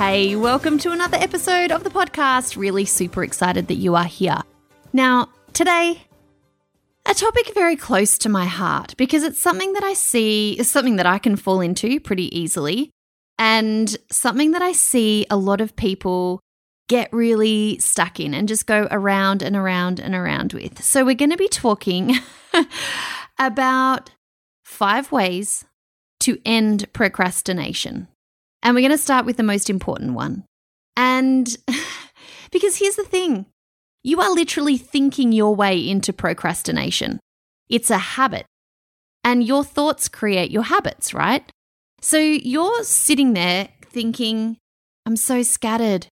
Hey, 0.00 0.34
welcome 0.34 0.78
to 0.78 0.92
another 0.92 1.18
episode 1.18 1.70
of 1.70 1.84
the 1.84 1.90
podcast. 1.90 2.56
Really 2.56 2.86
super 2.86 3.22
excited 3.22 3.68
that 3.68 3.74
you 3.74 3.96
are 3.96 4.06
here. 4.06 4.40
Now, 4.94 5.28
today, 5.52 6.00
a 7.04 7.12
topic 7.12 7.52
very 7.52 7.76
close 7.76 8.16
to 8.16 8.30
my 8.30 8.46
heart 8.46 8.96
because 8.96 9.24
it's 9.24 9.42
something 9.42 9.74
that 9.74 9.84
I 9.84 9.92
see, 9.92 10.58
is 10.58 10.70
something 10.70 10.96
that 10.96 11.04
I 11.04 11.18
can 11.18 11.36
fall 11.36 11.60
into 11.60 12.00
pretty 12.00 12.34
easily, 12.34 12.90
and 13.38 13.94
something 14.10 14.52
that 14.52 14.62
I 14.62 14.72
see 14.72 15.26
a 15.28 15.36
lot 15.36 15.60
of 15.60 15.76
people 15.76 16.40
get 16.88 17.12
really 17.12 17.78
stuck 17.78 18.18
in 18.18 18.32
and 18.32 18.48
just 18.48 18.66
go 18.66 18.88
around 18.90 19.42
and 19.42 19.54
around 19.54 20.00
and 20.00 20.14
around 20.14 20.54
with. 20.54 20.82
So, 20.82 21.04
we're 21.04 21.14
going 21.14 21.28
to 21.28 21.36
be 21.36 21.48
talking 21.48 22.16
about 23.38 24.12
five 24.64 25.12
ways 25.12 25.66
to 26.20 26.38
end 26.46 26.90
procrastination. 26.94 28.08
And 28.62 28.74
we're 28.74 28.82
going 28.82 28.90
to 28.90 28.98
start 28.98 29.26
with 29.26 29.36
the 29.36 29.42
most 29.42 29.70
important 29.70 30.14
one. 30.14 30.44
And 30.96 31.56
because 32.52 32.76
here's 32.76 32.96
the 32.96 33.04
thing 33.04 33.46
you 34.02 34.20
are 34.20 34.32
literally 34.32 34.78
thinking 34.78 35.32
your 35.32 35.54
way 35.54 35.78
into 35.78 36.12
procrastination. 36.12 37.20
It's 37.68 37.90
a 37.90 37.98
habit, 37.98 38.46
and 39.22 39.44
your 39.44 39.62
thoughts 39.62 40.08
create 40.08 40.50
your 40.50 40.64
habits, 40.64 41.14
right? 41.14 41.48
So 42.00 42.18
you're 42.18 42.82
sitting 42.82 43.34
there 43.34 43.68
thinking, 43.84 44.56
I'm 45.06 45.16
so 45.16 45.42
scattered. 45.42 46.06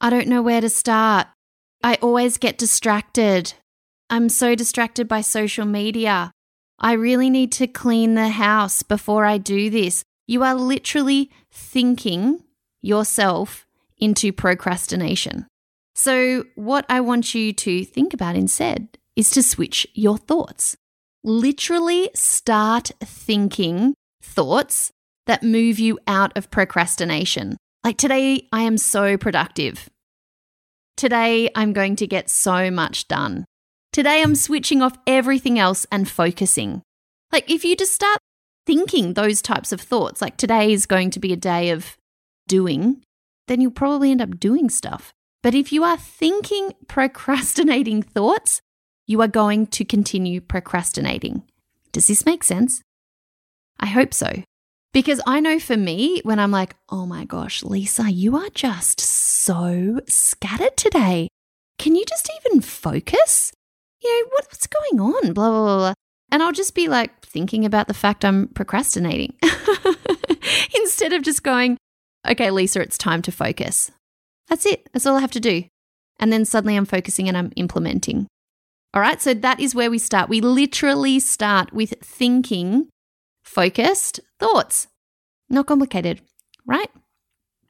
I 0.00 0.10
don't 0.10 0.28
know 0.28 0.42
where 0.42 0.60
to 0.60 0.68
start. 0.68 1.26
I 1.82 1.96
always 1.96 2.38
get 2.38 2.58
distracted. 2.58 3.54
I'm 4.08 4.28
so 4.28 4.54
distracted 4.54 5.08
by 5.08 5.20
social 5.20 5.64
media. 5.64 6.30
I 6.78 6.92
really 6.92 7.30
need 7.30 7.52
to 7.52 7.66
clean 7.66 8.14
the 8.14 8.28
house 8.28 8.82
before 8.82 9.24
I 9.24 9.38
do 9.38 9.70
this. 9.70 10.04
You 10.32 10.42
are 10.44 10.54
literally 10.54 11.30
thinking 11.50 12.42
yourself 12.80 13.66
into 13.98 14.32
procrastination. 14.32 15.46
So, 15.94 16.46
what 16.54 16.86
I 16.88 17.02
want 17.02 17.34
you 17.34 17.52
to 17.52 17.84
think 17.84 18.14
about 18.14 18.34
instead 18.34 18.96
is 19.14 19.28
to 19.32 19.42
switch 19.42 19.86
your 19.92 20.16
thoughts. 20.16 20.74
Literally 21.22 22.08
start 22.14 22.92
thinking 23.04 23.92
thoughts 24.22 24.90
that 25.26 25.42
move 25.42 25.78
you 25.78 25.98
out 26.06 26.34
of 26.34 26.50
procrastination. 26.50 27.58
Like 27.84 27.98
today, 27.98 28.48
I 28.54 28.62
am 28.62 28.78
so 28.78 29.18
productive. 29.18 29.90
Today, 30.96 31.50
I'm 31.54 31.74
going 31.74 31.94
to 31.96 32.06
get 32.06 32.30
so 32.30 32.70
much 32.70 33.06
done. 33.06 33.44
Today, 33.92 34.22
I'm 34.22 34.34
switching 34.34 34.80
off 34.80 34.96
everything 35.06 35.58
else 35.58 35.86
and 35.92 36.08
focusing. 36.08 36.80
Like, 37.30 37.50
if 37.50 37.66
you 37.66 37.76
just 37.76 37.92
start 37.92 38.18
thinking 38.66 39.14
those 39.14 39.42
types 39.42 39.72
of 39.72 39.80
thoughts, 39.80 40.20
like 40.20 40.36
today 40.36 40.72
is 40.72 40.86
going 40.86 41.10
to 41.10 41.20
be 41.20 41.32
a 41.32 41.36
day 41.36 41.70
of 41.70 41.96
doing, 42.48 43.02
then 43.48 43.60
you'll 43.60 43.70
probably 43.70 44.10
end 44.10 44.22
up 44.22 44.38
doing 44.38 44.68
stuff. 44.70 45.12
But 45.42 45.54
if 45.54 45.72
you 45.72 45.84
are 45.84 45.96
thinking 45.96 46.72
procrastinating 46.88 48.02
thoughts, 48.02 48.60
you 49.06 49.20
are 49.20 49.28
going 49.28 49.66
to 49.68 49.84
continue 49.84 50.40
procrastinating. 50.40 51.42
Does 51.90 52.06
this 52.06 52.24
make 52.24 52.44
sense? 52.44 52.82
I 53.78 53.86
hope 53.86 54.14
so. 54.14 54.42
Because 54.92 55.20
I 55.26 55.40
know 55.40 55.58
for 55.58 55.76
me, 55.76 56.20
when 56.22 56.38
I'm 56.38 56.50
like, 56.50 56.76
oh 56.90 57.06
my 57.06 57.24
gosh, 57.24 57.62
Lisa, 57.62 58.10
you 58.10 58.36
are 58.36 58.50
just 58.54 59.00
so 59.00 60.00
scattered 60.06 60.76
today. 60.76 61.28
Can 61.78 61.96
you 61.96 62.04
just 62.04 62.30
even 62.40 62.60
focus? 62.60 63.52
You 64.02 64.10
know, 64.10 64.28
what's 64.32 64.66
going 64.66 65.00
on? 65.00 65.32
Blah, 65.32 65.50
blah, 65.50 65.64
blah, 65.64 65.76
blah. 65.78 65.94
And 66.32 66.42
I'll 66.42 66.50
just 66.50 66.74
be 66.74 66.88
like 66.88 67.24
thinking 67.24 67.66
about 67.66 67.88
the 67.88 67.94
fact 67.94 68.24
I'm 68.24 68.48
procrastinating 68.48 69.34
instead 70.74 71.12
of 71.12 71.22
just 71.22 71.42
going, 71.42 71.76
okay, 72.26 72.50
Lisa, 72.50 72.80
it's 72.80 72.96
time 72.96 73.20
to 73.22 73.30
focus. 73.30 73.90
That's 74.48 74.64
it. 74.64 74.88
That's 74.92 75.04
all 75.04 75.16
I 75.16 75.20
have 75.20 75.30
to 75.32 75.40
do. 75.40 75.64
And 76.18 76.32
then 76.32 76.46
suddenly 76.46 76.74
I'm 76.74 76.86
focusing 76.86 77.28
and 77.28 77.36
I'm 77.36 77.52
implementing. 77.56 78.26
All 78.94 79.02
right. 79.02 79.20
So 79.20 79.34
that 79.34 79.60
is 79.60 79.74
where 79.74 79.90
we 79.90 79.98
start. 79.98 80.30
We 80.30 80.40
literally 80.40 81.20
start 81.20 81.72
with 81.74 81.94
thinking 82.02 82.88
focused 83.44 84.18
thoughts. 84.38 84.86
Not 85.50 85.66
complicated, 85.66 86.22
right? 86.66 86.90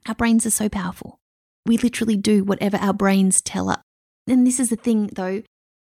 Our 0.06 0.15
brains 0.15 0.47
are 0.47 0.50
so 0.50 0.69
powerful. 0.69 1.19
We 1.67 1.79
literally 1.79 2.17
do 2.17 2.44
whatever 2.44 2.77
our 2.77 2.93
brains 2.93 3.41
tell 3.41 3.71
us. 3.71 3.81
And 4.29 4.47
this 4.47 4.61
is 4.61 4.71
the 4.71 4.77
thing, 4.77 5.09
though, 5.15 5.43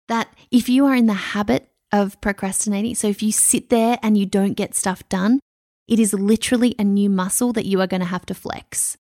that 0.08 0.32
if 0.52 0.70
you 0.70 0.86
are 0.86 0.96
in 0.96 1.08
the 1.08 1.14
habit 1.14 1.67
of 1.92 2.20
procrastinating. 2.22 2.96
So 2.96 3.08
if 3.08 3.24
you 3.24 3.32
sit 3.32 3.70
there 3.70 3.98
and 4.04 4.18
you 4.18 4.26
don't 4.26 4.54
get 4.54 4.76
stuff 4.76 5.08
done, 5.10 5.40
it 5.88 6.00
is 6.00 6.14
literally 6.14 6.76
a 6.78 6.84
new 6.84 7.10
muscle 7.10 7.54
that 7.54 7.66
you 7.66 7.80
are 7.82 7.88
going 7.88 8.02
to 8.02 8.08
have 8.08 8.26
to 8.28 8.34
flex. 8.34 8.98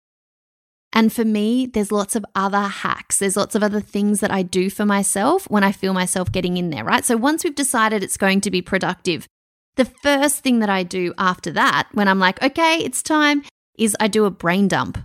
And 0.92 1.12
for 1.12 1.24
me, 1.24 1.66
there's 1.66 1.92
lots 1.92 2.16
of 2.16 2.24
other 2.34 2.62
hacks. 2.62 3.18
There's 3.18 3.36
lots 3.36 3.54
of 3.54 3.62
other 3.62 3.80
things 3.80 4.20
that 4.20 4.30
I 4.30 4.42
do 4.42 4.70
for 4.70 4.86
myself 4.86 5.50
when 5.50 5.64
I 5.64 5.72
feel 5.72 5.92
myself 5.92 6.32
getting 6.32 6.56
in 6.56 6.70
there, 6.70 6.84
right? 6.84 7.04
So 7.04 7.16
once 7.16 7.44
we've 7.44 7.54
decided 7.54 8.02
it's 8.02 8.16
going 8.16 8.40
to 8.42 8.50
be 8.50 8.62
productive, 8.62 9.26
the 9.74 9.84
first 9.84 10.42
thing 10.42 10.60
that 10.60 10.70
I 10.70 10.84
do 10.84 11.12
after 11.18 11.50
that, 11.52 11.88
when 11.92 12.08
I'm 12.08 12.18
like, 12.18 12.42
okay, 12.42 12.78
it's 12.78 13.02
time, 13.02 13.42
is 13.78 13.96
I 14.00 14.08
do 14.08 14.24
a 14.24 14.30
brain 14.30 14.68
dump. 14.68 14.98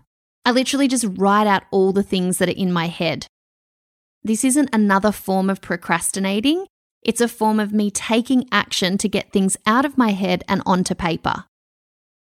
I 0.45 0.51
literally 0.51 0.87
just 0.87 1.05
write 1.09 1.47
out 1.47 1.63
all 1.71 1.91
the 1.91 2.03
things 2.03 2.37
that 2.37 2.47
are 2.47 2.53
in 2.53 2.71
my 2.71 2.87
head. 2.87 3.27
This 4.23 4.45
isn't 4.45 4.69
another 4.71 5.11
form 5.11 5.49
of 5.49 5.61
procrastinating. 5.61 6.67
It's 7.03 7.21
a 7.21 7.27
form 7.27 7.59
of 7.59 7.73
me 7.73 7.89
taking 7.89 8.47
action 8.51 8.97
to 8.99 9.09
get 9.09 9.31
things 9.31 9.57
out 9.65 9.85
of 9.85 9.97
my 9.97 10.11
head 10.11 10.43
and 10.47 10.61
onto 10.65 10.93
paper. 10.93 11.45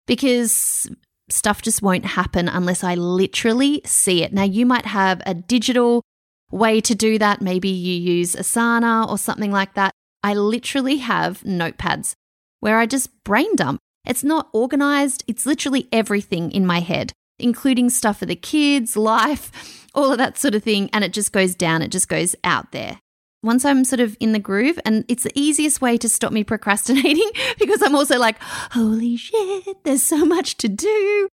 Because 0.07 0.87
stuff 1.29 1.61
just 1.61 1.81
won't 1.81 2.05
happen 2.05 2.47
unless 2.47 2.83
I 2.83 2.95
literally 2.95 3.81
see 3.85 4.23
it. 4.23 4.33
Now, 4.33 4.43
you 4.43 4.65
might 4.65 4.85
have 4.85 5.21
a 5.25 5.33
digital 5.33 6.03
way 6.51 6.81
to 6.81 6.95
do 6.95 7.17
that. 7.19 7.41
Maybe 7.41 7.69
you 7.69 7.93
use 7.93 8.35
Asana 8.35 9.07
or 9.07 9.17
something 9.17 9.51
like 9.51 9.73
that. 9.75 9.91
I 10.23 10.33
literally 10.33 10.97
have 10.97 11.41
notepads 11.41 12.13
where 12.59 12.79
I 12.79 12.85
just 12.85 13.23
brain 13.23 13.55
dump. 13.55 13.79
It's 14.05 14.23
not 14.23 14.49
organized, 14.53 15.23
it's 15.27 15.47
literally 15.47 15.87
everything 15.91 16.51
in 16.51 16.65
my 16.65 16.79
head, 16.79 17.11
including 17.39 17.89
stuff 17.89 18.19
for 18.19 18.27
the 18.27 18.35
kids, 18.35 18.95
life, 19.13 19.87
all 19.95 20.11
of 20.11 20.17
that 20.19 20.37
sort 20.37 20.55
of 20.55 20.63
thing. 20.63 20.89
And 20.93 21.03
it 21.03 21.13
just 21.13 21.31
goes 21.31 21.55
down, 21.55 21.81
it 21.81 21.91
just 21.91 22.07
goes 22.07 22.35
out 22.43 22.71
there 22.71 22.99
once 23.45 23.63
I'm 23.63 23.85
sort 23.85 23.99
of 23.99 24.17
in 24.19 24.31
the 24.33 24.39
groove, 24.39 24.79
and 24.83 25.05
it's 25.07 25.23
the 25.23 25.31
easiest 25.35 25.81
way 25.81 25.97
to 25.97 26.09
stop 26.09 26.31
me 26.31 26.43
procrastinating 26.43 27.29
because 27.59 27.81
I'm 27.81 27.95
also 27.95 28.17
like, 28.17 28.37
holy 28.71 29.15
shit, 29.15 29.83
there's 29.83 30.03
so 30.03 30.25
much 30.25 30.57
to 30.57 30.67
do. 30.67 31.29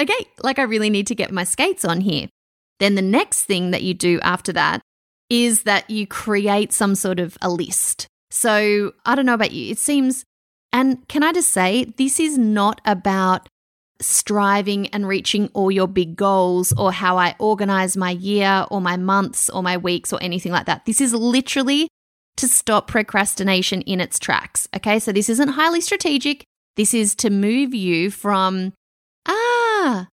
Okay, 0.00 0.26
like 0.42 0.58
I 0.58 0.62
really 0.62 0.90
need 0.90 1.06
to 1.08 1.14
get 1.14 1.32
my 1.32 1.44
skates 1.44 1.84
on 1.84 2.00
here. 2.00 2.28
Then 2.78 2.94
the 2.94 3.02
next 3.02 3.42
thing 3.42 3.70
that 3.70 3.82
you 3.82 3.94
do 3.94 4.20
after 4.20 4.52
that 4.52 4.80
is 5.28 5.64
that 5.64 5.90
you 5.90 6.06
create 6.06 6.72
some 6.72 6.94
sort 6.94 7.18
of 7.18 7.36
a 7.42 7.50
list. 7.50 8.06
So 8.30 8.92
I 9.04 9.14
don't 9.14 9.26
know 9.26 9.34
about 9.34 9.52
you, 9.52 9.72
it 9.72 9.78
seems, 9.78 10.24
and 10.72 11.06
can 11.08 11.22
I 11.22 11.32
just 11.32 11.52
say, 11.52 11.84
this 11.96 12.20
is 12.20 12.36
not 12.36 12.80
about 12.84 13.48
striving 14.00 14.88
and 14.88 15.08
reaching 15.08 15.48
all 15.54 15.70
your 15.70 15.88
big 15.88 16.16
goals 16.16 16.72
or 16.76 16.92
how 16.92 17.16
I 17.16 17.34
organize 17.38 17.96
my 17.96 18.10
year 18.10 18.66
or 18.70 18.80
my 18.80 18.96
months 18.96 19.48
or 19.48 19.62
my 19.62 19.76
weeks 19.76 20.12
or 20.12 20.22
anything 20.22 20.52
like 20.52 20.66
that. 20.66 20.84
This 20.86 21.00
is 21.00 21.14
literally 21.14 21.88
to 22.36 22.48
stop 22.48 22.86
procrastination 22.86 23.82
in 23.82 24.00
its 24.00 24.18
tracks. 24.18 24.68
Okay, 24.76 24.98
so 24.98 25.12
this 25.12 25.28
isn't 25.28 25.48
highly 25.48 25.80
strategic. 25.80 26.44
This 26.76 26.92
is 26.92 27.14
to 27.16 27.30
move 27.30 27.72
you 27.74 28.10
from, 28.10 28.74
ah, 29.26 30.08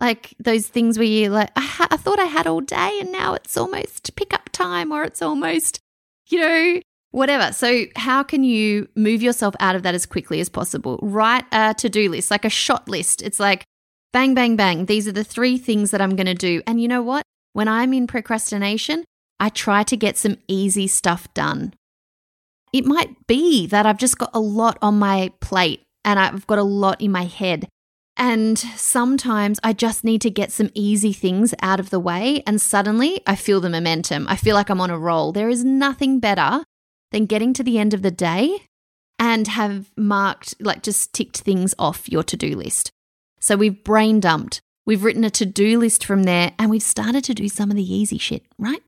like 0.00 0.34
those 0.38 0.68
things 0.68 0.96
where 0.96 1.06
you 1.06 1.30
like, 1.30 1.50
I, 1.56 1.60
ha- 1.60 1.88
I 1.90 1.96
thought 1.96 2.20
I 2.20 2.26
had 2.26 2.46
all 2.46 2.60
day 2.60 2.98
and 3.00 3.10
now 3.10 3.34
it's 3.34 3.56
almost 3.56 4.14
pickup 4.14 4.50
time 4.50 4.92
or 4.92 5.02
it's 5.02 5.22
almost, 5.22 5.80
you 6.28 6.38
know, 6.38 6.80
whatever. 7.14 7.52
So, 7.52 7.84
how 7.96 8.22
can 8.22 8.42
you 8.42 8.88
move 8.96 9.22
yourself 9.22 9.54
out 9.60 9.76
of 9.76 9.84
that 9.84 9.94
as 9.94 10.04
quickly 10.04 10.40
as 10.40 10.48
possible? 10.48 10.98
Write 11.00 11.44
a 11.52 11.72
to 11.74 11.88
do 11.88 12.10
list, 12.10 12.30
like 12.30 12.44
a 12.44 12.50
shot 12.50 12.88
list. 12.88 13.22
It's 13.22 13.38
like, 13.38 13.64
bang, 14.12 14.34
bang, 14.34 14.56
bang. 14.56 14.86
These 14.86 15.06
are 15.06 15.12
the 15.12 15.24
three 15.24 15.56
things 15.56 15.92
that 15.92 16.00
I'm 16.00 16.16
going 16.16 16.26
to 16.26 16.34
do. 16.34 16.60
And 16.66 16.80
you 16.80 16.88
know 16.88 17.02
what? 17.02 17.22
When 17.52 17.68
I'm 17.68 17.94
in 17.94 18.08
procrastination, 18.08 19.04
I 19.38 19.48
try 19.48 19.84
to 19.84 19.96
get 19.96 20.16
some 20.16 20.38
easy 20.48 20.88
stuff 20.88 21.32
done. 21.34 21.74
It 22.72 22.84
might 22.84 23.26
be 23.28 23.68
that 23.68 23.86
I've 23.86 23.98
just 23.98 24.18
got 24.18 24.30
a 24.34 24.40
lot 24.40 24.76
on 24.82 24.98
my 24.98 25.30
plate 25.40 25.82
and 26.04 26.18
I've 26.18 26.46
got 26.48 26.58
a 26.58 26.64
lot 26.64 27.00
in 27.00 27.12
my 27.12 27.24
head. 27.24 27.68
And 28.16 28.58
sometimes 28.58 29.60
I 29.62 29.72
just 29.72 30.02
need 30.02 30.20
to 30.22 30.30
get 30.30 30.50
some 30.50 30.70
easy 30.74 31.12
things 31.12 31.54
out 31.60 31.80
of 31.80 31.90
the 31.90 31.98
way, 31.98 32.44
and 32.46 32.60
suddenly 32.60 33.20
I 33.26 33.34
feel 33.34 33.60
the 33.60 33.68
momentum. 33.68 34.28
I 34.28 34.36
feel 34.36 34.54
like 34.54 34.70
I'm 34.70 34.80
on 34.80 34.90
a 34.90 34.98
roll. 34.98 35.32
There 35.32 35.48
is 35.48 35.64
nothing 35.64 36.20
better 36.20 36.62
than 37.14 37.26
getting 37.26 37.52
to 37.54 37.62
the 37.62 37.78
end 37.78 37.94
of 37.94 38.02
the 38.02 38.10
day 38.10 38.66
and 39.20 39.46
have 39.46 39.92
marked, 39.96 40.56
like 40.58 40.82
just 40.82 41.12
ticked 41.12 41.38
things 41.38 41.72
off 41.78 42.08
your 42.08 42.24
to 42.24 42.36
do 42.36 42.56
list. 42.56 42.90
So 43.38 43.54
we've 43.54 43.84
brain 43.84 44.18
dumped, 44.18 44.60
we've 44.84 45.04
written 45.04 45.22
a 45.22 45.30
to 45.30 45.46
do 45.46 45.78
list 45.78 46.04
from 46.04 46.24
there, 46.24 46.52
and 46.58 46.70
we've 46.70 46.82
started 46.82 47.22
to 47.24 47.34
do 47.34 47.48
some 47.48 47.70
of 47.70 47.76
the 47.76 47.94
easy 47.94 48.18
shit, 48.18 48.42
right? 48.58 48.82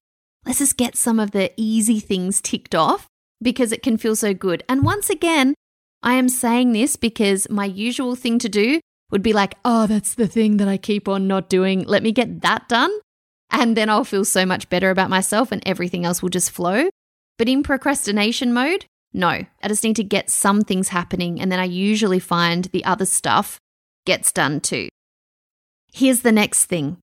Let's 0.45 0.59
just 0.59 0.77
get 0.77 0.97
some 0.97 1.21
of 1.21 1.31
the 1.31 1.53
easy 1.57 2.01
things 2.01 2.41
ticked 2.41 2.75
off 2.75 3.07
because 3.41 3.71
it 3.71 3.85
can 3.85 3.97
feel 3.97 4.17
so 4.17 4.35
good. 4.35 4.65
And 4.69 4.83
once 4.83 5.09
again, 5.09 5.55
I 6.03 6.15
am 6.15 6.29
saying 6.29 6.73
this 6.73 6.97
because 6.97 7.49
my 7.49 7.65
usual 7.65 8.17
thing 8.17 8.41
to 8.41 8.49
do 8.49 8.81
would 9.13 9.23
be 9.23 9.35
like, 9.35 9.55
oh, 9.65 9.87
that's 9.87 10.15
the 10.15 10.27
thing 10.27 10.57
that 10.57 10.67
I 10.67 10.79
keep 10.79 11.07
on 11.07 11.29
not 11.29 11.49
doing. 11.49 11.85
Let 11.85 12.03
me 12.03 12.11
get 12.11 12.41
that 12.41 12.69
done. 12.69 12.91
And 13.51 13.77
then 13.77 13.89
I'll 13.89 14.03
feel 14.03 14.25
so 14.25 14.45
much 14.45 14.69
better 14.69 14.91
about 14.91 15.11
myself 15.11 15.53
and 15.53 15.63
everything 15.65 16.05
else 16.05 16.23
will 16.23 16.29
just 16.29 16.51
flow. 16.51 16.89
But 17.39 17.49
in 17.49 17.63
procrastination 17.63 18.53
mode, 18.53 18.87
no, 19.13 19.29
I 19.29 19.69
just 19.69 19.85
need 19.85 19.97
to 19.97 20.05
get 20.05 20.31
some 20.31 20.63
things 20.63 20.89
happening. 20.89 21.41
And 21.41 21.51
then 21.51 21.59
I 21.59 21.65
usually 21.65 22.19
find 22.19 22.65
the 22.67 22.85
other 22.85 23.07
stuff 23.07 23.59
gets 24.05 24.33
done 24.33 24.61
too. 24.61 24.89
Here's 25.93 26.21
the 26.21 26.33
next 26.33 26.67
thing 26.67 26.99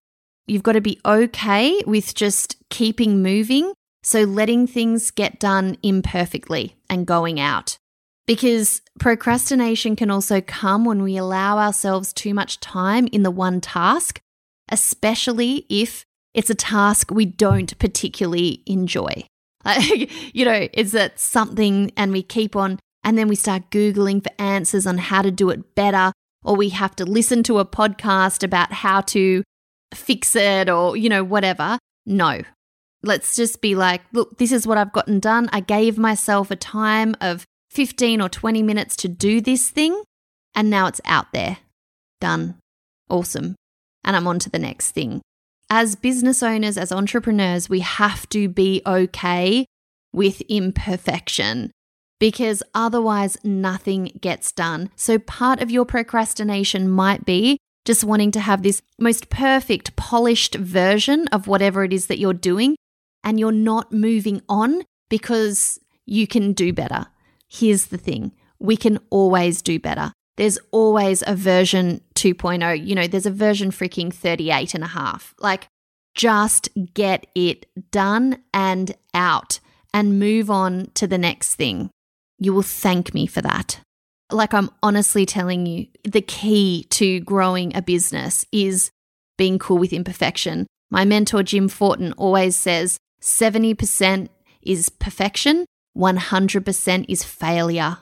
you've 0.46 0.62
got 0.62 0.72
to 0.72 0.80
be 0.80 1.00
okay 1.04 1.82
with 1.86 2.14
just 2.14 2.56
keeping 2.70 3.22
moving. 3.22 3.72
So 4.02 4.20
letting 4.20 4.66
things 4.66 5.10
get 5.10 5.40
done 5.40 5.78
imperfectly 5.82 6.76
and 6.90 7.06
going 7.06 7.40
out. 7.40 7.78
Because 8.26 8.82
procrastination 9.00 9.96
can 9.96 10.10
also 10.10 10.40
come 10.40 10.84
when 10.84 11.02
we 11.02 11.16
allow 11.16 11.58
ourselves 11.58 12.12
too 12.12 12.34
much 12.34 12.60
time 12.60 13.06
in 13.12 13.22
the 13.22 13.30
one 13.30 13.60
task, 13.60 14.20
especially 14.70 15.66
if 15.68 16.04
it's 16.34 16.50
a 16.50 16.54
task 16.54 17.10
we 17.10 17.24
don't 17.24 17.78
particularly 17.78 18.62
enjoy. 18.66 19.24
you 20.34 20.44
know, 20.44 20.68
is 20.72 20.92
that 20.92 21.18
something 21.18 21.92
and 21.96 22.12
we 22.12 22.22
keep 22.22 22.56
on 22.56 22.78
and 23.04 23.18
then 23.18 23.28
we 23.28 23.36
start 23.36 23.70
Googling 23.70 24.22
for 24.22 24.32
answers 24.38 24.86
on 24.86 24.98
how 24.98 25.22
to 25.22 25.30
do 25.30 25.50
it 25.50 25.74
better, 25.74 26.12
or 26.42 26.56
we 26.56 26.70
have 26.70 26.96
to 26.96 27.04
listen 27.04 27.42
to 27.44 27.58
a 27.58 27.66
podcast 27.66 28.42
about 28.42 28.72
how 28.72 29.02
to 29.02 29.44
fix 29.92 30.34
it 30.34 30.68
or, 30.70 30.96
you 30.96 31.10
know, 31.10 31.22
whatever. 31.22 31.78
No. 32.06 32.40
Let's 33.02 33.36
just 33.36 33.60
be 33.60 33.74
like, 33.74 34.00
look, 34.12 34.38
this 34.38 34.50
is 34.50 34.66
what 34.66 34.78
I've 34.78 34.92
gotten 34.92 35.20
done. 35.20 35.50
I 35.52 35.60
gave 35.60 35.98
myself 35.98 36.50
a 36.50 36.56
time 36.56 37.14
of 37.20 37.44
15 37.70 38.22
or 38.22 38.30
20 38.30 38.62
minutes 38.62 38.96
to 38.96 39.08
do 39.08 39.42
this 39.42 39.68
thing, 39.68 40.02
and 40.54 40.70
now 40.70 40.86
it's 40.86 41.02
out 41.04 41.32
there. 41.32 41.58
Done. 42.20 42.56
Awesome. 43.10 43.54
And 44.02 44.16
I'm 44.16 44.26
on 44.26 44.38
to 44.40 44.50
the 44.50 44.58
next 44.58 44.92
thing. 44.92 45.20
As 45.70 45.96
business 45.96 46.42
owners, 46.42 46.76
as 46.76 46.92
entrepreneurs, 46.92 47.68
we 47.68 47.80
have 47.80 48.28
to 48.30 48.48
be 48.48 48.82
okay 48.86 49.66
with 50.12 50.40
imperfection 50.42 51.72
because 52.20 52.62
otherwise 52.74 53.36
nothing 53.42 54.16
gets 54.20 54.52
done. 54.52 54.90
So, 54.96 55.18
part 55.18 55.60
of 55.60 55.70
your 55.70 55.84
procrastination 55.84 56.88
might 56.88 57.24
be 57.24 57.58
just 57.84 58.04
wanting 58.04 58.30
to 58.32 58.40
have 58.40 58.62
this 58.62 58.80
most 58.98 59.28
perfect, 59.28 59.94
polished 59.96 60.54
version 60.54 61.28
of 61.28 61.46
whatever 61.46 61.84
it 61.84 61.92
is 61.92 62.06
that 62.06 62.18
you're 62.18 62.32
doing, 62.32 62.76
and 63.22 63.38
you're 63.38 63.52
not 63.52 63.92
moving 63.92 64.40
on 64.48 64.82
because 65.10 65.78
you 66.06 66.26
can 66.26 66.52
do 66.52 66.72
better. 66.72 67.06
Here's 67.48 67.86
the 67.86 67.98
thing 67.98 68.32
we 68.58 68.76
can 68.76 68.98
always 69.10 69.60
do 69.60 69.78
better. 69.78 70.12
There's 70.36 70.58
always 70.72 71.22
a 71.26 71.36
version 71.36 72.00
2.0. 72.14 72.86
You 72.86 72.94
know, 72.94 73.06
there's 73.06 73.26
a 73.26 73.30
version 73.30 73.70
freaking 73.70 74.12
38 74.12 74.74
and 74.74 74.84
a 74.84 74.88
half. 74.88 75.34
Like, 75.38 75.68
just 76.14 76.68
get 76.94 77.26
it 77.34 77.66
done 77.90 78.38
and 78.52 78.94
out 79.12 79.60
and 79.92 80.18
move 80.18 80.50
on 80.50 80.90
to 80.94 81.06
the 81.06 81.18
next 81.18 81.54
thing. 81.54 81.90
You 82.38 82.52
will 82.52 82.62
thank 82.62 83.14
me 83.14 83.26
for 83.26 83.42
that. 83.42 83.80
Like, 84.30 84.54
I'm 84.54 84.70
honestly 84.82 85.26
telling 85.26 85.66
you, 85.66 85.86
the 86.02 86.20
key 86.20 86.86
to 86.90 87.20
growing 87.20 87.76
a 87.76 87.82
business 87.82 88.44
is 88.50 88.90
being 89.36 89.58
cool 89.58 89.78
with 89.78 89.92
imperfection. 89.92 90.66
My 90.90 91.04
mentor, 91.04 91.42
Jim 91.42 91.68
Fortin, 91.68 92.12
always 92.14 92.56
says 92.56 92.98
70% 93.20 94.28
is 94.62 94.88
perfection, 94.88 95.66
100% 95.96 97.04
is 97.08 97.22
failure. 97.22 97.98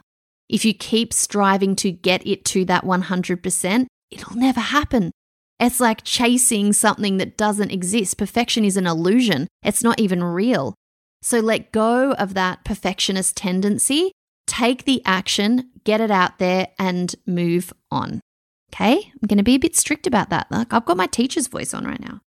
If 0.52 0.66
you 0.66 0.75
keep 0.75 1.14
striving 1.14 1.75
to 1.76 1.90
get 1.90 2.26
it 2.26 2.44
to 2.46 2.66
that 2.66 2.84
100%, 2.84 3.87
it'll 4.10 4.37
never 4.37 4.60
happen. 4.60 5.10
It's 5.58 5.81
like 5.81 6.04
chasing 6.04 6.75
something 6.75 7.16
that 7.16 7.38
doesn't 7.38 7.70
exist. 7.70 8.19
Perfection 8.19 8.62
is 8.62 8.76
an 8.76 8.87
illusion, 8.87 9.49
it's 9.62 9.82
not 9.82 9.99
even 9.99 10.22
real. 10.22 10.75
So 11.22 11.40
let 11.40 11.72
go 11.72 12.12
of 12.12 12.34
that 12.34 12.64
perfectionist 12.64 13.34
tendency, 13.34 14.12
take 14.46 14.84
the 14.84 15.00
action, 15.06 15.70
get 15.84 16.02
it 16.02 16.10
out 16.10 16.38
there, 16.38 16.69
and 16.78 17.14
move 17.26 17.72
on. 17.90 18.20
Okay? 18.75 19.10
I'm 19.14 19.26
going 19.28 19.38
to 19.38 19.44
be 19.44 19.54
a 19.54 19.60
bit 19.60 19.75
strict 19.75 20.06
about 20.06 20.28
that. 20.31 20.50
Like, 20.50 20.75
I've 20.75 20.84
got 20.84 20.96
my 20.99 21.06
teacher's 21.06 21.46
voice 21.46 21.72
on 21.72 21.87
right 21.87 22.00
now. 22.00 22.20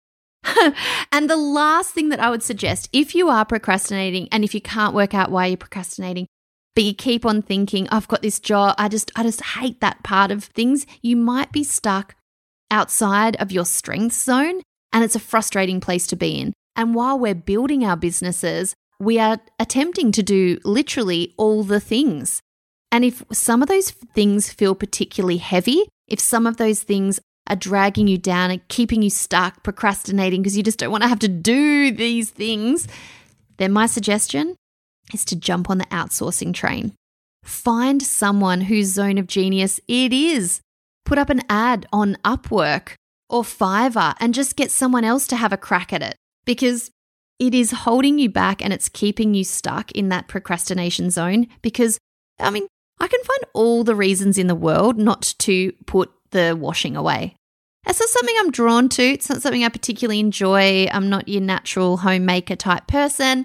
and 1.12 1.30
the 1.30 1.38
last 1.38 1.94
thing 1.94 2.10
that 2.10 2.20
I 2.20 2.30
would 2.32 2.44
suggest 2.44 2.90
if 2.92 3.14
you 3.14 3.30
are 3.30 3.46
procrastinating 3.46 4.30
and 4.32 4.44
if 4.44 4.56
you 4.56 4.62
can't 4.62 4.96
work 4.96 5.14
out 5.14 5.30
why 5.30 5.48
you're 5.48 5.58
procrastinating, 5.58 6.28
but 6.76 6.84
you 6.84 6.94
keep 6.94 7.26
on 7.26 7.42
thinking, 7.42 7.88
I've 7.90 8.08
got 8.08 8.22
this 8.22 8.40
job, 8.40 8.76
I 8.78 8.90
just 8.90 9.12
I 9.16 9.24
just 9.24 9.42
hate 9.42 9.82
that 9.82 10.04
part 10.04 10.32
of 10.32 10.44
things, 10.44 10.86
you 11.02 11.16
might 11.16 11.52
be 11.52 11.64
stuck 11.64 12.16
outside 12.70 13.36
of 13.38 13.52
your 13.52 13.66
strength 13.66 14.16
zone 14.16 14.62
and 14.92 15.04
it's 15.04 15.16
a 15.16 15.20
frustrating 15.20 15.80
place 15.80 16.06
to 16.08 16.16
be 16.16 16.40
in. 16.40 16.54
And 16.76 16.94
while 16.94 17.18
we're 17.18 17.36
building 17.36 17.86
our 17.86 17.96
businesses, 17.96 18.74
we 19.00 19.20
are 19.20 19.40
attempting 19.60 20.12
to 20.14 20.24
do 20.24 20.60
literally 20.64 21.34
all 21.38 21.64
the 21.64 21.80
things. 21.80 22.42
And 22.92 23.04
if 23.04 23.24
some 23.32 23.62
of 23.62 23.68
those 23.68 23.92
things 23.92 24.52
feel 24.52 24.76
particularly 24.76 25.38
heavy, 25.38 25.84
if 26.08 26.20
some 26.20 26.46
of 26.46 26.58
those 26.58 26.84
things 26.84 27.20
are 27.48 27.56
dragging 27.56 28.08
you 28.08 28.18
down 28.18 28.52
and 28.52 28.68
keeping 28.68 29.02
you 29.02 29.10
stuck, 29.10 29.64
procrastinating 29.64 30.42
because 30.42 30.58
you 30.58 30.64
just 30.64 30.80
don't 30.80 30.92
want 30.92 31.04
to 31.04 31.10
have 31.10 31.20
to 31.20 31.28
do 31.28 31.92
these 31.92 32.30
things, 32.30 32.88
then 33.58 33.72
my 33.72 33.86
suggestion 33.86 34.56
is 35.14 35.26
to 35.26 35.36
jump 35.36 35.70
on 35.70 35.78
the 35.78 35.86
outsourcing 35.86 36.54
train. 36.54 36.94
Find 37.44 38.02
someone 38.02 38.62
whose 38.62 38.88
zone 38.88 39.18
of 39.18 39.28
genius 39.28 39.80
it 39.88 40.12
is. 40.12 40.62
Put 41.06 41.18
up 41.18 41.30
an 41.30 41.42
ad 41.50 41.86
on 41.94 42.18
Upwork 42.26 42.94
or 43.30 43.44
Fiverr 43.44 44.16
and 44.20 44.34
just 44.34 44.56
get 44.56 44.72
someone 44.72 45.04
else 45.04 45.28
to 45.28 45.36
have 45.36 45.54
a 45.54 45.58
crack 45.58 45.94
at 45.94 46.02
it 46.02 46.16
because 46.46 46.90
it 47.40 47.54
is 47.54 47.72
holding 47.72 48.18
you 48.18 48.30
back 48.30 48.64
and 48.64 48.74
it's 48.74 48.90
keeping 48.90 49.34
you 49.34 49.44
stuck 49.44 49.92
in 49.92 50.10
that 50.10 50.28
procrastination 50.28 51.10
zone. 51.12 51.48
Because, 51.62 52.00
I 52.40 52.50
mean, 52.50 52.68
I 53.00 53.08
can 53.08 53.24
find 53.24 53.42
all 53.54 53.84
the 53.84 53.96
reasons 53.96 54.38
in 54.38 54.48
the 54.48 54.56
world 54.56 54.98
not 54.98 55.36
to 55.40 55.72
put 55.86 56.12
the 56.32 56.58
washing 56.60 56.96
away. 56.96 57.36
It's 57.88 58.00
not 58.00 58.10
something 58.10 58.36
I'm 58.40 58.52
drawn 58.52 58.90
to. 58.90 59.04
It's 59.04 59.30
not 59.30 59.42
something 59.42 59.64
I 59.64 59.70
particularly 59.70 60.20
enjoy. 60.20 60.88
I'm 60.88 61.10
not 61.10 61.28
your 61.28 61.42
natural 61.42 61.98
homemaker 61.98 62.56
type 62.56 62.88
person. 62.88 63.44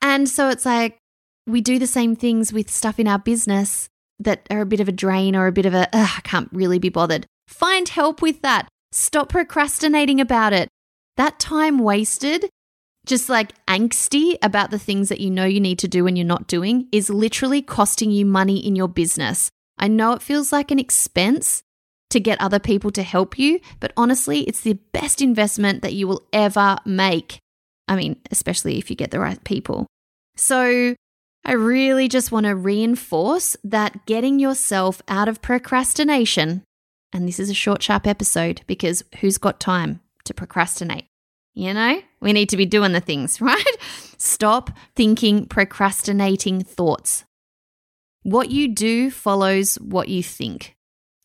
And 0.00 0.28
so 0.28 0.48
it's 0.48 0.64
like 0.64 0.98
we 1.46 1.60
do 1.60 1.78
the 1.78 1.86
same 1.86 2.16
things 2.16 2.52
with 2.52 2.70
stuff 2.70 2.98
in 2.98 3.08
our 3.08 3.18
business 3.18 3.88
that 4.18 4.46
are 4.50 4.60
a 4.60 4.66
bit 4.66 4.80
of 4.80 4.88
a 4.88 4.92
drain 4.92 5.34
or 5.34 5.46
a 5.46 5.52
bit 5.52 5.66
of 5.66 5.74
a, 5.74 5.88
I 5.96 6.20
can't 6.22 6.48
really 6.52 6.78
be 6.78 6.88
bothered. 6.88 7.26
Find 7.48 7.88
help 7.88 8.22
with 8.22 8.42
that. 8.42 8.68
Stop 8.92 9.30
procrastinating 9.30 10.20
about 10.20 10.52
it. 10.52 10.68
That 11.16 11.40
time 11.40 11.78
wasted, 11.78 12.48
just 13.06 13.28
like 13.28 13.52
angsty 13.66 14.36
about 14.42 14.70
the 14.70 14.78
things 14.78 15.08
that 15.08 15.20
you 15.20 15.30
know 15.30 15.44
you 15.44 15.60
need 15.60 15.78
to 15.80 15.88
do 15.88 16.06
and 16.06 16.16
you're 16.16 16.26
not 16.26 16.46
doing, 16.46 16.88
is 16.92 17.10
literally 17.10 17.62
costing 17.62 18.10
you 18.10 18.24
money 18.24 18.58
in 18.58 18.76
your 18.76 18.88
business. 18.88 19.50
I 19.78 19.88
know 19.88 20.12
it 20.12 20.22
feels 20.22 20.52
like 20.52 20.70
an 20.70 20.78
expense, 20.78 21.62
to 22.12 22.20
get 22.20 22.40
other 22.40 22.58
people 22.58 22.90
to 22.90 23.02
help 23.02 23.38
you, 23.38 23.58
but 23.80 23.92
honestly, 23.96 24.40
it's 24.40 24.60
the 24.60 24.78
best 24.92 25.22
investment 25.22 25.82
that 25.82 25.94
you 25.94 26.06
will 26.06 26.22
ever 26.32 26.76
make. 26.84 27.38
I 27.88 27.96
mean, 27.96 28.20
especially 28.30 28.78
if 28.78 28.90
you 28.90 28.96
get 28.96 29.10
the 29.10 29.18
right 29.18 29.42
people. 29.44 29.86
So, 30.36 30.94
I 31.44 31.52
really 31.52 32.08
just 32.08 32.30
want 32.30 32.46
to 32.46 32.54
reinforce 32.54 33.56
that 33.64 34.06
getting 34.06 34.38
yourself 34.38 35.02
out 35.08 35.28
of 35.28 35.42
procrastination, 35.42 36.62
and 37.12 37.26
this 37.26 37.40
is 37.40 37.50
a 37.50 37.54
short, 37.54 37.82
sharp 37.82 38.06
episode 38.06 38.62
because 38.66 39.02
who's 39.20 39.38
got 39.38 39.58
time 39.58 40.00
to 40.24 40.34
procrastinate? 40.34 41.06
You 41.54 41.74
know, 41.74 42.00
we 42.20 42.32
need 42.32 42.48
to 42.50 42.56
be 42.56 42.64
doing 42.64 42.92
the 42.92 43.00
things, 43.00 43.40
right? 43.40 43.76
Stop 44.18 44.70
thinking 44.94 45.46
procrastinating 45.46 46.62
thoughts. 46.62 47.24
What 48.22 48.50
you 48.50 48.68
do 48.68 49.10
follows 49.10 49.74
what 49.76 50.08
you 50.08 50.22
think. 50.22 50.76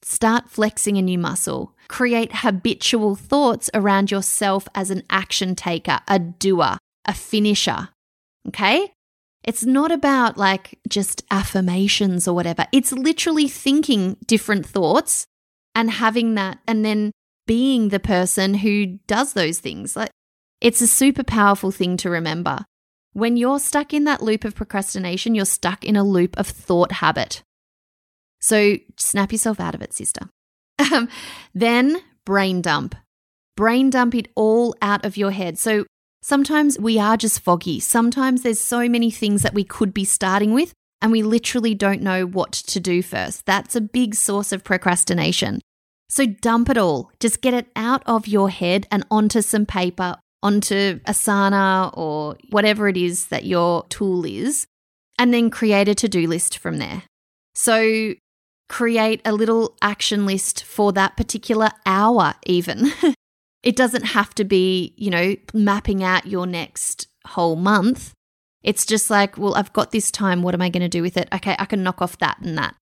Start 0.02 0.50
flexing 0.50 0.98
a 0.98 1.02
new 1.02 1.20
muscle. 1.20 1.76
Create 1.90 2.38
habitual 2.38 3.16
thoughts 3.16 3.70
around 3.74 4.10
yourself 4.10 4.68
as 4.74 4.90
an 4.90 5.04
action 5.10 5.54
taker, 5.54 6.00
a 6.08 6.18
doer, 6.18 6.78
a 7.06 7.14
finisher. 7.14 7.90
Okay? 8.48 8.94
It's 9.48 9.66
not 9.66 9.94
about 9.94 10.38
like 10.38 10.78
just 10.90 11.24
affirmations 11.32 12.28
or 12.28 12.36
whatever. 12.36 12.68
It's 12.74 12.92
literally 12.92 13.48
thinking 13.48 14.18
different 14.26 14.66
thoughts 14.66 15.26
and 15.74 15.90
having 15.90 16.36
that 16.36 16.60
and 16.68 16.84
then 16.84 17.14
being 17.46 17.88
the 17.88 18.00
person 18.00 18.56
who 18.56 19.00
does 19.08 19.32
those 19.32 19.60
things. 19.60 19.96
Like 19.96 20.12
it's 20.60 20.82
a 20.82 20.88
super 20.88 21.24
powerful 21.24 21.72
thing 21.72 21.96
to 21.98 22.10
remember. 22.10 22.66
When 23.14 23.38
you're 23.38 23.60
stuck 23.60 23.94
in 23.94 24.04
that 24.04 24.22
loop 24.22 24.44
of 24.44 24.54
procrastination, 24.54 25.34
you're 25.34 25.46
stuck 25.46 25.86
in 25.86 25.96
a 25.96 26.04
loop 26.04 26.38
of 26.38 26.46
thought 26.46 26.92
habit. 26.92 27.42
So 28.42 28.76
snap 28.98 29.32
yourself 29.32 29.62
out 29.62 29.74
of 29.74 29.82
it, 29.82 29.94
sister. 29.94 30.30
Then 31.56 32.02
brain 32.26 32.62
dump. 32.62 32.96
Brain 33.56 33.90
dump 33.92 34.14
it 34.14 34.28
all 34.36 34.76
out 34.82 35.06
of 35.06 35.16
your 35.16 35.32
head. 35.32 35.58
So 35.58 35.86
sometimes 36.28 36.78
we 36.78 37.00
are 37.00 37.16
just 37.16 37.40
foggy. 37.40 37.80
Sometimes 37.80 38.42
there's 38.42 38.60
so 38.60 38.90
many 38.90 39.10
things 39.10 39.44
that 39.44 39.54
we 39.54 39.64
could 39.64 39.94
be 39.94 40.04
starting 40.04 40.54
with, 40.54 40.74
and 41.02 41.10
we 41.10 41.24
literally 41.24 41.74
don't 41.74 42.02
know 42.02 42.26
what 42.26 42.52
to 42.52 42.82
do 42.82 43.02
first. 43.02 43.46
That's 43.46 43.78
a 43.78 43.82
big 43.82 44.14
source 44.14 44.52
of 44.52 44.66
procrastination. 44.66 45.62
So 46.10 46.26
dump 46.26 46.70
it 46.70 46.78
all. 46.78 47.12
Just 47.22 47.42
get 47.42 47.54
it 47.54 47.68
out 47.78 48.04
of 48.06 48.28
your 48.28 48.50
head 48.50 48.88
and 48.92 49.06
onto 49.10 49.42
some 49.42 49.66
paper, 49.66 50.18
onto 50.44 51.00
Asana 51.08 51.92
or 51.98 52.36
whatever 52.50 52.90
it 52.90 52.98
is 52.98 53.28
that 53.28 53.46
your 53.46 53.86
tool 53.88 54.26
is, 54.26 54.68
and 55.18 55.34
then 55.34 55.50
create 55.50 55.88
a 55.88 55.96
to 55.96 56.10
do 56.10 56.28
list 56.28 56.58
from 56.58 56.78
there. 56.78 57.04
So 57.56 58.16
create 58.68 59.22
a 59.24 59.32
little 59.32 59.78
action 59.82 60.26
list 60.26 60.66
for 60.66 60.92
that 60.92 61.16
particular 61.16 61.70
hour, 61.86 62.36
even. 62.46 62.92
it 63.64 63.76
doesn't 63.76 64.06
have 64.06 64.34
to 64.36 64.44
be, 64.44 64.94
you 64.98 65.10
know, 65.10 65.36
mapping 65.54 66.04
out 66.04 66.26
your 66.26 66.46
next 66.46 67.08
whole 67.26 67.56
month. 67.56 68.14
It's 68.64 68.86
just 68.86 69.10
like, 69.10 69.38
well, 69.38 69.56
I've 69.56 69.74
got 69.74 69.92
this 69.92 70.12
time. 70.12 70.44
What 70.44 70.54
am 70.54 70.62
I 70.62 70.70
going 70.70 70.82
to 70.82 70.90
do 70.90 71.02
with 71.02 71.18
it? 71.18 71.28
Okay, 71.34 71.56
I 71.58 71.66
can 71.66 71.84
knock 71.84 72.02
off 72.02 72.18
that 72.20 72.38
and 72.40 72.58
that. 72.58 72.76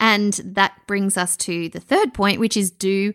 And 0.00 0.34
that 0.44 0.74
brings 0.86 1.16
us 1.16 1.36
to 1.38 1.68
the 1.68 1.80
third 1.80 2.14
point, 2.14 2.40
which 2.40 2.56
is 2.56 2.70
do 2.70 3.12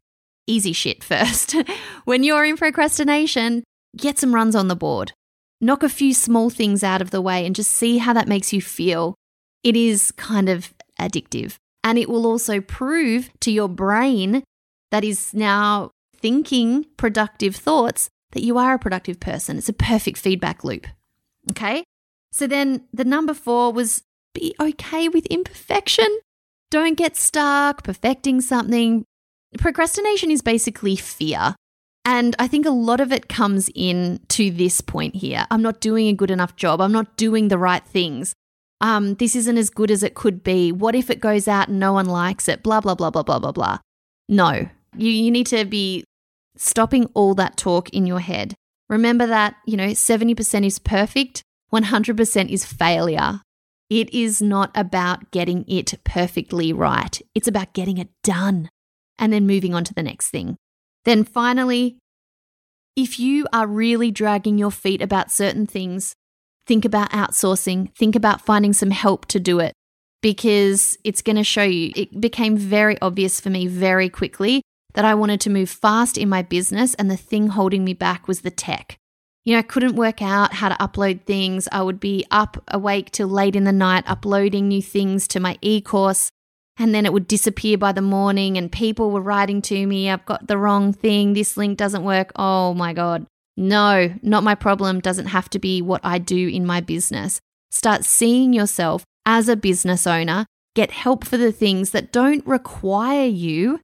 easy 0.47 0.73
shit 0.73 1.03
first. 1.03 1.55
when 2.05 2.23
you're 2.23 2.45
in 2.45 2.57
procrastination, 2.57 3.63
get 3.97 4.19
some 4.19 4.35
runs 4.35 4.55
on 4.55 4.67
the 4.67 4.75
board. 4.75 5.13
Knock 5.61 5.83
a 5.83 5.89
few 5.89 6.13
small 6.13 6.49
things 6.49 6.83
out 6.83 7.01
of 7.01 7.11
the 7.11 7.21
way 7.21 7.45
and 7.45 7.55
just 7.55 7.71
see 7.71 7.97
how 7.99 8.11
that 8.13 8.27
makes 8.27 8.51
you 8.51 8.61
feel. 8.61 9.15
It 9.63 9.77
is 9.77 10.11
kind 10.11 10.49
of 10.49 10.73
addictive. 10.99 11.55
And 11.85 11.97
it 11.97 12.09
will 12.09 12.25
also 12.25 12.59
prove 12.59 13.29
to 13.41 13.51
your 13.51 13.69
brain 13.69 14.43
that 14.91 15.03
is 15.03 15.33
now 15.33 15.91
thinking 16.23 16.85
productive 16.95 17.53
thoughts 17.53 18.09
that 18.31 18.43
you 18.43 18.57
are 18.57 18.75
a 18.75 18.79
productive 18.79 19.19
person. 19.19 19.57
It's 19.57 19.67
a 19.67 19.73
perfect 19.73 20.17
feedback 20.17 20.63
loop. 20.63 20.87
Okay. 21.51 21.83
So 22.31 22.47
then 22.47 22.85
the 22.93 23.03
number 23.03 23.33
four 23.33 23.73
was 23.73 24.03
be 24.33 24.55
okay 24.57 25.09
with 25.09 25.25
imperfection. 25.27 26.07
Don't 26.71 26.97
get 26.97 27.17
stuck 27.17 27.83
perfecting 27.83 28.39
something. 28.39 29.03
Procrastination 29.59 30.31
is 30.31 30.41
basically 30.41 30.95
fear. 30.95 31.55
And 32.05 32.37
I 32.39 32.47
think 32.47 32.65
a 32.65 32.71
lot 32.71 33.01
of 33.01 33.11
it 33.11 33.27
comes 33.27 33.69
in 33.75 34.21
to 34.29 34.49
this 34.49 34.79
point 34.79 35.15
here. 35.15 35.45
I'm 35.51 35.61
not 35.61 35.81
doing 35.81 36.07
a 36.07 36.13
good 36.13 36.31
enough 36.31 36.55
job. 36.55 36.79
I'm 36.79 36.91
not 36.93 37.17
doing 37.17 37.49
the 37.49 37.57
right 37.57 37.85
things. 37.85 38.33
Um, 38.79 39.15
this 39.15 39.35
isn't 39.35 39.57
as 39.57 39.69
good 39.69 39.91
as 39.91 40.03
it 40.03 40.15
could 40.15 40.41
be. 40.41 40.71
What 40.71 40.95
if 40.95 41.09
it 41.09 41.19
goes 41.19 41.47
out 41.47 41.67
and 41.67 41.79
no 41.79 41.93
one 41.93 42.07
likes 42.07 42.47
it? 42.47 42.63
Blah, 42.63 42.81
blah, 42.81 42.95
blah, 42.95 43.11
blah, 43.11 43.23
blah, 43.23 43.39
blah, 43.39 43.51
blah. 43.51 43.77
No, 44.27 44.67
you, 44.97 45.09
you 45.09 45.31
need 45.31 45.47
to 45.47 45.65
be 45.65 46.03
stopping 46.55 47.05
all 47.13 47.33
that 47.35 47.57
talk 47.57 47.89
in 47.89 48.05
your 48.05 48.19
head. 48.19 48.55
Remember 48.89 49.25
that, 49.25 49.55
you 49.65 49.77
know, 49.77 49.89
70% 49.89 50.65
is 50.65 50.79
perfect, 50.79 51.41
100% 51.73 52.49
is 52.49 52.65
failure. 52.65 53.41
It 53.89 54.13
is 54.13 54.41
not 54.41 54.71
about 54.75 55.31
getting 55.31 55.65
it 55.67 55.93
perfectly 56.03 56.73
right. 56.73 57.21
It's 57.35 57.47
about 57.47 57.73
getting 57.73 57.97
it 57.97 58.09
done 58.23 58.69
and 59.19 59.31
then 59.31 59.47
moving 59.47 59.73
on 59.73 59.83
to 59.85 59.93
the 59.93 60.03
next 60.03 60.29
thing. 60.29 60.57
Then 61.05 61.23
finally, 61.23 61.97
if 62.95 63.19
you 63.19 63.47
are 63.51 63.67
really 63.67 64.11
dragging 64.11 64.57
your 64.57 64.71
feet 64.71 65.01
about 65.01 65.31
certain 65.31 65.65
things, 65.65 66.13
think 66.65 66.85
about 66.85 67.11
outsourcing, 67.11 67.93
think 67.95 68.15
about 68.15 68.41
finding 68.41 68.73
some 68.73 68.91
help 68.91 69.25
to 69.27 69.39
do 69.39 69.59
it 69.59 69.73
because 70.21 70.97
it's 71.03 71.21
going 71.21 71.35
to 71.35 71.43
show 71.43 71.63
you. 71.63 71.91
It 71.95 72.19
became 72.21 72.57
very 72.57 72.99
obvious 73.01 73.39
for 73.39 73.49
me 73.49 73.67
very 73.67 74.09
quickly 74.09 74.61
that 74.93 75.05
I 75.05 75.15
wanted 75.15 75.41
to 75.41 75.49
move 75.49 75.69
fast 75.69 76.17
in 76.17 76.29
my 76.29 76.41
business, 76.41 76.93
and 76.95 77.09
the 77.09 77.17
thing 77.17 77.47
holding 77.47 77.83
me 77.83 77.93
back 77.93 78.27
was 78.27 78.41
the 78.41 78.51
tech. 78.51 78.97
You 79.43 79.53
know, 79.53 79.59
I 79.59 79.63
couldn't 79.63 79.95
work 79.95 80.21
out 80.21 80.53
how 80.53 80.69
to 80.69 80.75
upload 80.75 81.25
things. 81.25 81.67
I 81.71 81.81
would 81.81 81.99
be 81.99 82.25
up 82.31 82.63
awake 82.69 83.11
till 83.11 83.27
late 83.27 83.55
in 83.55 83.65
the 83.65 83.73
night 83.73 84.05
uploading 84.07 84.67
new 84.67 84.81
things 84.81 85.27
to 85.29 85.39
my 85.39 85.57
e 85.61 85.81
course. 85.81 86.29
And 86.77 86.95
then 86.95 87.05
it 87.05 87.13
would 87.13 87.27
disappear 87.27 87.77
by 87.77 87.91
the 87.91 88.01
morning, 88.01 88.57
and 88.57 88.71
people 88.71 89.11
were 89.11 89.21
writing 89.21 89.61
to 89.63 89.85
me, 89.85 90.09
I've 90.09 90.25
got 90.25 90.47
the 90.47 90.57
wrong 90.57 90.93
thing. 90.93 91.33
This 91.33 91.57
link 91.57 91.77
doesn't 91.77 92.03
work. 92.03 92.31
Oh 92.35 92.73
my 92.73 92.93
God. 92.93 93.27
No, 93.55 94.13
not 94.23 94.43
my 94.43 94.55
problem. 94.55 94.99
Doesn't 94.99 95.27
have 95.27 95.49
to 95.51 95.59
be 95.59 95.81
what 95.81 96.01
I 96.03 96.17
do 96.17 96.47
in 96.47 96.65
my 96.65 96.81
business. 96.81 97.39
Start 97.69 98.03
seeing 98.05 98.53
yourself 98.53 99.03
as 99.25 99.49
a 99.49 99.55
business 99.55 100.07
owner. 100.07 100.45
Get 100.75 100.89
help 100.89 101.23
for 101.23 101.37
the 101.37 101.51
things 101.51 101.91
that 101.91 102.11
don't 102.11 102.45
require 102.47 103.27
you 103.27 103.79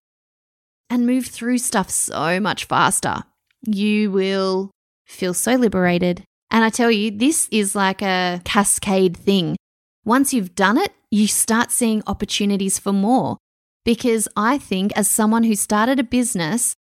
and 0.89 1.05
move 1.05 1.27
through 1.27 1.57
stuff 1.59 1.89
so 1.89 2.39
much 2.39 2.65
faster. 2.65 3.23
You 3.65 4.11
will 4.11 4.71
feel 5.05 5.33
so 5.33 5.55
liberated. 5.55 6.23
And 6.51 6.63
I 6.63 6.69
tell 6.69 6.89
you, 6.89 7.11
this 7.11 7.47
is 7.51 7.75
like 7.75 8.01
a 8.01 8.41
cascade 8.43 9.15
thing. 9.15 9.55
Once 10.03 10.33
you've 10.33 10.55
done 10.55 10.77
it, 10.77 10.91
you 11.11 11.27
start 11.27 11.71
seeing 11.71 12.01
opportunities 12.07 12.79
for 12.79 12.93
more. 12.93 13.37
Because 13.85 14.27
I 14.35 14.57
think, 14.57 14.91
as 14.95 15.09
someone 15.09 15.43
who 15.43 15.55
started 15.55 15.99
a 15.99 16.03
business 16.03 16.73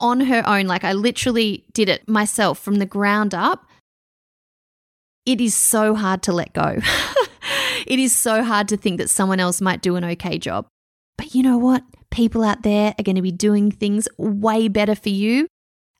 on 0.00 0.22
her 0.22 0.42
own, 0.46 0.66
like 0.66 0.84
I 0.84 0.92
literally 0.92 1.64
did 1.72 1.88
it 1.88 2.08
myself 2.08 2.58
from 2.58 2.76
the 2.76 2.86
ground 2.86 3.34
up, 3.34 3.66
it 5.26 5.40
is 5.40 5.54
so 5.54 5.94
hard 5.94 6.22
to 6.22 6.32
let 6.32 6.52
go. 6.52 6.78
it 7.86 7.98
is 7.98 8.14
so 8.14 8.42
hard 8.42 8.68
to 8.68 8.76
think 8.76 8.98
that 8.98 9.10
someone 9.10 9.40
else 9.40 9.60
might 9.60 9.82
do 9.82 9.96
an 9.96 10.04
okay 10.04 10.38
job. 10.38 10.66
But 11.16 11.34
you 11.34 11.42
know 11.42 11.58
what? 11.58 11.82
People 12.10 12.42
out 12.42 12.62
there 12.62 12.94
are 12.98 13.02
going 13.02 13.16
to 13.16 13.22
be 13.22 13.32
doing 13.32 13.70
things 13.70 14.08
way 14.16 14.68
better 14.68 14.94
for 14.94 15.10
you 15.10 15.46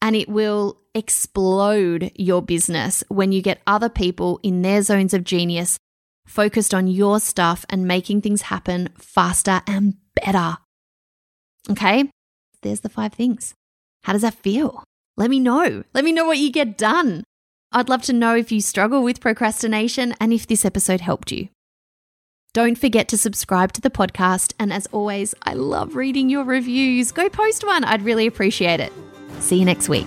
and 0.01 0.17
it 0.17 0.29
will 0.29 0.79
explode 0.95 2.11
your 2.15 2.43
business 2.43 3.05
when 3.09 3.33
you 3.33 3.43
get 3.43 3.61
other 3.67 3.89
people 3.89 4.41
in 4.43 4.63
their 4.63 4.83
zones 4.83 5.15
of 5.15 5.25
genius 5.25 5.79
focused 6.27 6.75
on 6.75 6.87
your 6.87 7.21
stuff 7.21 7.65
and 7.71 7.87
making 7.87 8.21
things 8.21 8.43
happen 8.43 8.89
faster 8.99 9.63
and 9.67 9.95
better. 10.15 10.59
Okay, 11.71 12.11
there's 12.63 12.81
the 12.81 12.89
five 12.89 13.13
things. 13.13 13.55
How 14.05 14.13
does 14.13 14.23
that 14.23 14.35
feel? 14.35 14.85
Let 15.17 15.31
me 15.31 15.41
know. 15.41 15.85
Let 15.95 16.05
me 16.05 16.13
know 16.13 16.27
what 16.27 16.39
you 16.39 16.51
get 16.51 16.79
done. 16.79 17.25
I'd 17.73 17.89
love 17.89 18.03
to 18.03 18.13
know 18.13 18.35
if 18.35 18.51
you 18.53 18.61
struggle 18.61 19.03
with 19.03 19.21
procrastination 19.21 20.15
and 20.21 20.33
if 20.33 20.47
this 20.47 20.65
episode 20.65 21.01
helped 21.01 21.33
you. 21.33 21.49
Don't 22.55 22.79
forget 22.79 23.09
to 23.09 23.19
subscribe 23.19 23.73
to 23.73 23.81
the 23.81 23.91
podcast. 23.91 24.55
And 24.59 24.73
as 24.73 24.87
always, 24.87 25.35
I 25.43 25.53
love 25.53 25.97
reading 25.97 26.31
your 26.31 26.45
reviews. 26.45 27.13
Go 27.13 27.29
post 27.29 27.65
one, 27.65 27.85
I'd 27.85 28.03
really 28.03 28.27
appreciate 28.27 28.81
it. 28.81 28.93
See 29.39 29.59
you 29.59 29.67
next 29.67 29.89
week. 29.89 30.07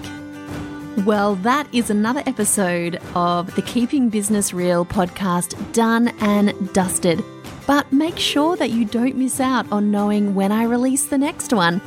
Well, 1.06 1.36
that 1.36 1.68
is 1.74 1.90
another 1.90 2.24
episode 2.26 3.00
of 3.16 3.54
the 3.56 3.62
Keeping 3.62 4.10
Business 4.10 4.54
Real 4.54 4.86
podcast 4.86 5.72
done 5.72 6.10
and 6.20 6.74
dusted. 6.74 7.24
But 7.68 7.92
make 7.94 8.18
sure 8.18 8.58
that 8.58 8.72
you 8.72 8.86
don't 8.86 9.16
miss 9.16 9.40
out 9.40 9.72
on 9.72 9.92
knowing 9.92 10.34
when 10.34 10.52
I 10.52 10.64
release 10.64 11.06
the 11.06 11.20
next 11.20 11.54
one. 11.54 11.80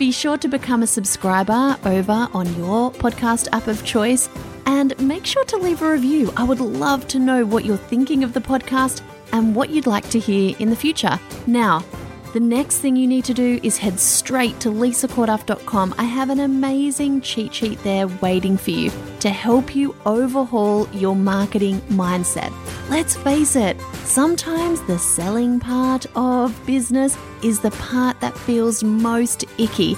Be 0.00 0.10
sure 0.10 0.36
to 0.38 0.48
become 0.48 0.82
a 0.82 0.86
subscriber 0.86 1.78
over 1.84 2.28
on 2.34 2.46
your 2.56 2.90
podcast 2.90 3.48
app 3.52 3.68
of 3.68 3.84
choice 3.84 4.28
and 4.66 4.98
make 4.98 5.24
sure 5.24 5.44
to 5.44 5.56
leave 5.56 5.80
a 5.80 5.92
review. 5.92 6.32
I 6.36 6.42
would 6.42 6.60
love 6.60 7.06
to 7.08 7.20
know 7.20 7.46
what 7.46 7.64
you're 7.64 7.76
thinking 7.76 8.24
of 8.24 8.34
the 8.34 8.40
podcast 8.40 9.00
and 9.32 9.54
what 9.54 9.70
you'd 9.70 9.86
like 9.86 10.08
to 10.10 10.18
hear 10.18 10.54
in 10.58 10.70
the 10.70 10.76
future. 10.76 11.18
Now, 11.46 11.84
the 12.36 12.40
next 12.40 12.80
thing 12.80 12.96
you 12.96 13.06
need 13.06 13.24
to 13.26 13.32
do 13.32 13.58
is 13.62 13.78
head 13.78 13.98
straight 13.98 14.60
to 14.60 14.68
lisacorduff.com. 14.68 15.94
I 15.96 16.04
have 16.04 16.28
an 16.28 16.40
amazing 16.40 17.22
cheat 17.22 17.54
sheet 17.54 17.82
there 17.82 18.08
waiting 18.08 18.58
for 18.58 18.72
you 18.72 18.90
to 19.20 19.30
help 19.30 19.74
you 19.74 19.96
overhaul 20.04 20.86
your 20.92 21.16
marketing 21.16 21.80
mindset. 21.88 22.52
Let's 22.90 23.16
face 23.16 23.56
it, 23.56 23.80
sometimes 24.04 24.82
the 24.82 24.98
selling 24.98 25.60
part 25.60 26.04
of 26.14 26.54
business 26.66 27.16
is 27.42 27.60
the 27.60 27.70
part 27.70 28.20
that 28.20 28.36
feels 28.36 28.84
most 28.84 29.44
icky. 29.56 29.96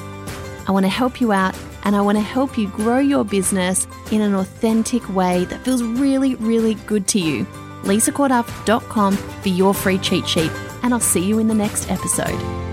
I 0.68 0.70
want 0.70 0.84
to 0.84 0.90
help 0.90 1.20
you 1.20 1.32
out 1.32 1.58
and 1.82 1.96
I 1.96 2.02
want 2.02 2.18
to 2.18 2.22
help 2.22 2.56
you 2.56 2.68
grow 2.68 2.98
your 2.98 3.24
business 3.24 3.88
in 4.12 4.20
an 4.20 4.34
authentic 4.34 5.08
way 5.12 5.44
that 5.46 5.64
feels 5.64 5.82
really, 5.82 6.36
really 6.36 6.74
good 6.86 7.08
to 7.08 7.18
you. 7.18 7.46
lisacorduff.com 7.82 9.16
for 9.16 9.48
your 9.48 9.74
free 9.74 9.98
cheat 9.98 10.26
sheet 10.26 10.52
and 10.82 10.92
I'll 10.92 11.00
see 11.00 11.24
you 11.24 11.38
in 11.38 11.48
the 11.48 11.54
next 11.54 11.90
episode. 11.90 12.67